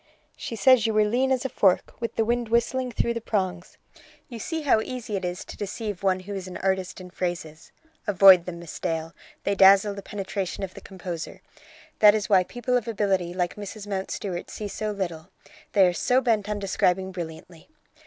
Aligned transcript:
"She 0.35 0.55
says 0.55 0.87
you 0.87 0.95
were 0.95 1.05
lean 1.05 1.31
as 1.31 1.45
a 1.45 1.47
fork, 1.49 1.93
with 1.99 2.15
the 2.15 2.25
wind 2.25 2.49
whistling 2.49 2.91
through 2.91 3.13
the 3.13 3.21
prongs." 3.21 3.77
"You 4.29 4.39
see 4.39 4.61
how 4.63 4.81
easy 4.81 5.15
it 5.15 5.23
is 5.23 5.45
to 5.45 5.55
deceive 5.55 6.01
one 6.01 6.21
who 6.21 6.33
is 6.33 6.47
an 6.47 6.57
artist 6.57 6.99
in 6.99 7.11
phrases. 7.11 7.71
Avoid 8.07 8.45
them, 8.45 8.57
Miss 8.57 8.79
Dale; 8.79 9.13
they 9.43 9.53
dazzle 9.53 9.93
the 9.93 10.01
penetration 10.01 10.63
of 10.63 10.73
the 10.73 10.81
composer. 10.81 11.43
That 11.99 12.15
is 12.15 12.29
why 12.29 12.43
people 12.43 12.75
of 12.77 12.87
ability 12.87 13.35
like 13.35 13.57
Mrs 13.57 13.85
Mountstuart 13.85 14.49
see 14.49 14.67
so 14.67 14.89
little; 14.89 15.29
they 15.73 15.85
are 15.85 15.93
so 15.93 16.19
bent 16.19 16.49
on 16.49 16.57
describing 16.57 17.11
brilliantly. 17.11 17.69